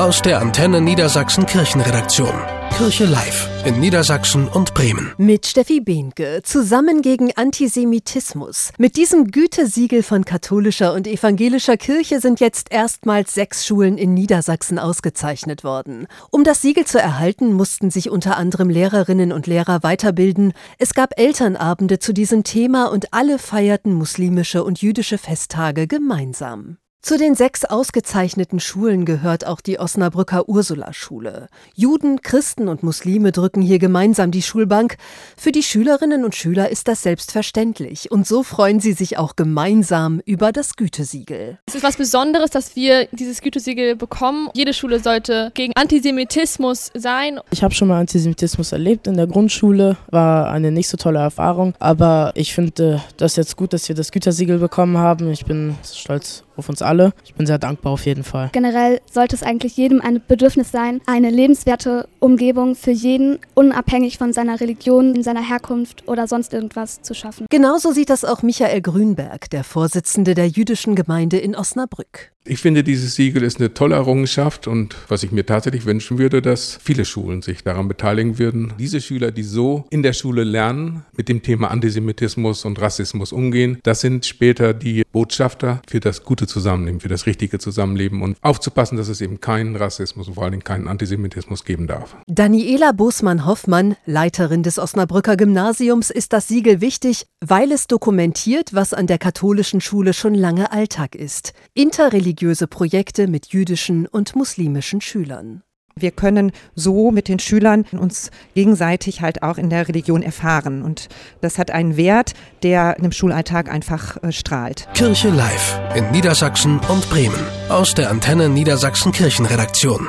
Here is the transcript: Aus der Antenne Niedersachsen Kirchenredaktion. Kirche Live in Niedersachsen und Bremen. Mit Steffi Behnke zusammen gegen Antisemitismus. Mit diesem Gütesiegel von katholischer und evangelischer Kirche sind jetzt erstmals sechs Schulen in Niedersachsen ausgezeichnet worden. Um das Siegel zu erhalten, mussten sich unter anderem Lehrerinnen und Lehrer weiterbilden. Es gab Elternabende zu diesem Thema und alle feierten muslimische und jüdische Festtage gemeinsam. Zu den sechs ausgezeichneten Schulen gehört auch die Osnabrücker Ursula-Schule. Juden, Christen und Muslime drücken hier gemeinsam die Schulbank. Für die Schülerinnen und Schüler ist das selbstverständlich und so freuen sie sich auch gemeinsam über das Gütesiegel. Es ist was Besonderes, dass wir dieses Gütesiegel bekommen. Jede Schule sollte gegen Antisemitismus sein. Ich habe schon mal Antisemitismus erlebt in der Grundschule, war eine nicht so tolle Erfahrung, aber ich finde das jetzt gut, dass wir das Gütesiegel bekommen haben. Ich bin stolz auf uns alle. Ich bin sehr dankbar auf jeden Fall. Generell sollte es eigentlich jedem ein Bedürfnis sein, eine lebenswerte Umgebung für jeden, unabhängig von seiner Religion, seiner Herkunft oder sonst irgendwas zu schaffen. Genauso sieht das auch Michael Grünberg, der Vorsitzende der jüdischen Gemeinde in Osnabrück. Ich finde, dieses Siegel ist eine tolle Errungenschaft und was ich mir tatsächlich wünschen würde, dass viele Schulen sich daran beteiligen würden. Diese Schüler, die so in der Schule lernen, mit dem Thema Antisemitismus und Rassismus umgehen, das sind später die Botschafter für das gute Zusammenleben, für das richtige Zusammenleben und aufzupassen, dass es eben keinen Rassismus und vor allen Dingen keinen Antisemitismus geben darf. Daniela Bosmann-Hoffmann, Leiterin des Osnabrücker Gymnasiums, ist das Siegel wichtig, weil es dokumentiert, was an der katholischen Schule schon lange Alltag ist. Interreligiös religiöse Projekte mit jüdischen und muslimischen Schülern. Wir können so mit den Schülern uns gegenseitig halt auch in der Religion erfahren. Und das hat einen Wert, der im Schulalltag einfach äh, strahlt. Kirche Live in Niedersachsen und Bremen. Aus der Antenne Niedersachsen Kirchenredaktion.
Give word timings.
Aus 0.00 0.22
der 0.22 0.40
Antenne 0.40 0.80
Niedersachsen 0.80 1.44
Kirchenredaktion. 1.44 2.32
Kirche 2.74 3.04
Live 3.04 3.50
in 3.66 3.80
Niedersachsen 3.80 4.48
und 4.48 4.72
Bremen. 4.72 5.12
Mit 5.18 5.44
Steffi 5.44 5.82
Behnke 5.82 6.40
zusammen 6.42 7.02
gegen 7.02 7.36
Antisemitismus. 7.36 8.72
Mit 8.78 8.96
diesem 8.96 9.30
Gütesiegel 9.30 10.02
von 10.02 10.24
katholischer 10.24 10.94
und 10.94 11.06
evangelischer 11.06 11.76
Kirche 11.76 12.20
sind 12.20 12.40
jetzt 12.40 12.72
erstmals 12.72 13.34
sechs 13.34 13.66
Schulen 13.66 13.98
in 13.98 14.14
Niedersachsen 14.14 14.78
ausgezeichnet 14.78 15.64
worden. 15.64 16.06
Um 16.30 16.44
das 16.44 16.62
Siegel 16.62 16.86
zu 16.86 16.98
erhalten, 16.98 17.52
mussten 17.52 17.90
sich 17.90 18.08
unter 18.08 18.38
anderem 18.38 18.70
Lehrerinnen 18.70 19.32
und 19.32 19.46
Lehrer 19.46 19.82
weiterbilden. 19.82 20.54
Es 20.78 20.94
gab 20.94 21.20
Elternabende 21.20 21.98
zu 21.98 22.14
diesem 22.14 22.42
Thema 22.42 22.86
und 22.86 23.12
alle 23.12 23.38
feierten 23.38 23.92
muslimische 23.92 24.64
und 24.64 24.80
jüdische 24.80 25.18
Festtage 25.18 25.86
gemeinsam. 25.86 26.78
Zu 27.02 27.16
den 27.16 27.34
sechs 27.34 27.64
ausgezeichneten 27.64 28.60
Schulen 28.60 29.06
gehört 29.06 29.46
auch 29.46 29.62
die 29.62 29.80
Osnabrücker 29.80 30.50
Ursula-Schule. 30.50 31.48
Juden, 31.74 32.20
Christen 32.20 32.68
und 32.68 32.82
Muslime 32.82 33.32
drücken 33.32 33.62
hier 33.62 33.78
gemeinsam 33.78 34.30
die 34.30 34.42
Schulbank. 34.42 34.98
Für 35.34 35.50
die 35.50 35.62
Schülerinnen 35.62 36.26
und 36.26 36.34
Schüler 36.34 36.68
ist 36.68 36.88
das 36.88 37.02
selbstverständlich 37.02 38.10
und 38.10 38.26
so 38.26 38.42
freuen 38.42 38.80
sie 38.80 38.92
sich 38.92 39.16
auch 39.16 39.34
gemeinsam 39.34 40.20
über 40.26 40.52
das 40.52 40.76
Gütesiegel. 40.76 41.58
Es 41.66 41.74
ist 41.74 41.82
was 41.82 41.96
Besonderes, 41.96 42.50
dass 42.50 42.76
wir 42.76 43.06
dieses 43.12 43.40
Gütesiegel 43.40 43.96
bekommen. 43.96 44.50
Jede 44.52 44.74
Schule 44.74 45.00
sollte 45.00 45.52
gegen 45.54 45.72
Antisemitismus 45.76 46.90
sein. 46.94 47.40
Ich 47.50 47.64
habe 47.64 47.72
schon 47.72 47.88
mal 47.88 47.98
Antisemitismus 47.98 48.72
erlebt 48.72 49.06
in 49.06 49.16
der 49.16 49.26
Grundschule, 49.26 49.96
war 50.10 50.50
eine 50.50 50.70
nicht 50.70 50.88
so 50.88 50.98
tolle 50.98 51.20
Erfahrung, 51.20 51.72
aber 51.78 52.32
ich 52.34 52.54
finde 52.54 53.02
das 53.16 53.36
jetzt 53.36 53.56
gut, 53.56 53.72
dass 53.72 53.88
wir 53.88 53.96
das 53.96 54.12
Gütesiegel 54.12 54.58
bekommen 54.58 54.98
haben. 54.98 55.30
Ich 55.30 55.46
bin 55.46 55.76
stolz 55.82 56.44
auf 56.60 56.68
uns 56.68 56.82
alle. 56.82 57.12
Ich 57.24 57.34
bin 57.34 57.46
sehr 57.46 57.58
dankbar 57.58 57.92
auf 57.92 58.06
jeden 58.06 58.22
Fall. 58.22 58.50
Generell 58.52 59.00
sollte 59.10 59.34
es 59.34 59.42
eigentlich 59.42 59.76
jedem 59.76 60.00
ein 60.00 60.22
Bedürfnis 60.26 60.70
sein, 60.70 61.00
eine 61.06 61.30
lebenswerte 61.30 62.06
Umgebung 62.20 62.76
für 62.76 62.92
jeden, 62.92 63.38
unabhängig 63.54 64.18
von 64.18 64.32
seiner 64.32 64.60
Religion, 64.60 65.22
seiner 65.22 65.46
Herkunft 65.46 66.06
oder 66.06 66.28
sonst 66.28 66.52
irgendwas 66.52 67.02
zu 67.02 67.14
schaffen. 67.14 67.46
Genauso 67.50 67.92
sieht 67.92 68.10
das 68.10 68.24
auch 68.24 68.42
Michael 68.42 68.82
Grünberg, 68.82 69.50
der 69.50 69.64
Vorsitzende 69.64 70.34
der 70.34 70.48
jüdischen 70.48 70.94
Gemeinde 70.94 71.38
in 71.38 71.56
Osnabrück. 71.56 72.30
Ich 72.46 72.60
finde, 72.60 72.82
dieses 72.82 73.16
Siegel 73.16 73.42
ist 73.42 73.58
eine 73.58 73.74
tolle 73.74 73.96
Errungenschaft 73.96 74.66
und 74.66 74.96
was 75.08 75.22
ich 75.22 75.30
mir 75.30 75.44
tatsächlich 75.44 75.84
wünschen 75.84 76.18
würde, 76.18 76.40
dass 76.40 76.78
viele 76.82 77.04
Schulen 77.04 77.42
sich 77.42 77.62
daran 77.64 77.86
beteiligen 77.86 78.38
würden. 78.38 78.72
Diese 78.78 79.02
Schüler, 79.02 79.30
die 79.30 79.42
so 79.42 79.84
in 79.90 80.02
der 80.02 80.14
Schule 80.14 80.42
lernen, 80.42 81.04
mit 81.14 81.28
dem 81.28 81.42
Thema 81.42 81.70
Antisemitismus 81.70 82.64
und 82.64 82.80
Rassismus 82.80 83.32
umgehen, 83.32 83.78
das 83.82 84.00
sind 84.00 84.24
später 84.24 84.72
die 84.72 85.02
Botschafter 85.12 85.82
für 85.86 86.00
das 86.00 86.24
gute 86.24 86.46
Zusammenleben, 86.50 87.00
für 87.00 87.08
das 87.08 87.24
richtige 87.24 87.58
Zusammenleben 87.58 88.20
und 88.20 88.36
aufzupassen, 88.42 88.98
dass 88.98 89.08
es 89.08 89.22
eben 89.22 89.40
keinen 89.40 89.76
Rassismus 89.76 90.28
und 90.28 90.34
vor 90.34 90.42
allen 90.42 90.52
Dingen 90.52 90.64
keinen 90.64 90.86
Antisemitismus 90.86 91.64
geben 91.64 91.86
darf. 91.86 92.14
Daniela 92.26 92.92
Bosmann-Hoffmann, 92.92 93.96
Leiterin 94.04 94.62
des 94.62 94.78
Osnabrücker 94.78 95.36
Gymnasiums, 95.38 96.10
ist 96.10 96.34
das 96.34 96.48
Siegel 96.48 96.82
wichtig, 96.82 97.26
weil 97.40 97.72
es 97.72 97.86
dokumentiert, 97.86 98.74
was 98.74 98.92
an 98.92 99.06
der 99.06 99.18
katholischen 99.18 99.80
Schule 99.80 100.12
schon 100.12 100.34
lange 100.34 100.72
Alltag 100.72 101.14
ist. 101.14 101.54
Interreligiös 101.72 102.50
religiöse 102.50 102.66
Projekte 102.66 103.28
mit 103.28 103.52
jüdischen 103.52 104.06
und 104.06 104.34
muslimischen 104.34 105.00
Schülern. 105.00 105.62
Wir 105.96 106.10
können 106.10 106.52
so 106.74 107.10
mit 107.10 107.28
den 107.28 107.38
Schülern 107.38 107.84
uns 107.92 108.30
gegenseitig 108.54 109.20
halt 109.20 109.42
auch 109.42 109.58
in 109.58 109.70
der 109.70 109.88
Religion 109.88 110.22
erfahren. 110.22 110.82
Und 110.82 111.08
das 111.40 111.58
hat 111.58 111.70
einen 111.70 111.96
Wert, 111.96 112.32
der 112.62 112.98
im 112.98 113.12
Schulalltag 113.12 113.70
einfach 113.70 114.22
äh, 114.22 114.32
strahlt. 114.32 114.88
Kirche 114.94 115.28
Live 115.28 115.80
in 115.94 116.10
Niedersachsen 116.10 116.80
und 116.88 117.08
Bremen. 117.10 117.46
Aus 117.68 117.94
der 117.94 118.10
Antenne 118.10 118.48
Niedersachsen 118.48 119.12
Kirchenredaktion. 119.12 120.08